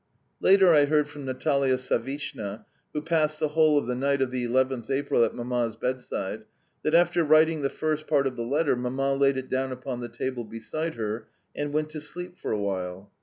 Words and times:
Later 0.39 0.73
I 0.73 0.85
heard 0.87 1.07
from 1.07 1.25
Natalia 1.25 1.77
Savishna 1.77 2.65
(who 2.91 3.03
passed 3.03 3.39
the 3.39 3.49
whole 3.49 3.77
of 3.77 3.85
the 3.85 3.93
night 3.93 4.19
of 4.19 4.31
the 4.31 4.43
11th 4.47 4.89
April 4.89 5.23
at 5.23 5.35
Mamma's 5.35 5.75
bedside) 5.75 6.41
that, 6.81 6.95
after 6.95 7.23
writing 7.23 7.61
the 7.61 7.69
first 7.69 8.07
part 8.07 8.25
of 8.25 8.35
the 8.35 8.41
letter, 8.41 8.75
Mamma 8.75 9.13
laid 9.13 9.37
it 9.37 9.47
down 9.47 9.71
upon 9.71 9.99
the 9.99 10.09
table 10.09 10.43
beside 10.43 10.95
her 10.95 11.27
and 11.55 11.71
went 11.71 11.91
to 11.91 12.01
sleep 12.01 12.35
for 12.35 12.51
a 12.51 12.59
while. 12.59 13.11